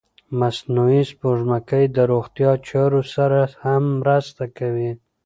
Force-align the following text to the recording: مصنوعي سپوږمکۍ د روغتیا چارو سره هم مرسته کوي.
مصنوعي 0.39 1.03
سپوږمکۍ 1.11 1.83
د 1.95 1.97
روغتیا 2.11 2.51
چارو 2.67 3.01
سره 3.13 3.39
هم 3.63 3.83
مرسته 4.01 4.43
کوي. 4.57 4.91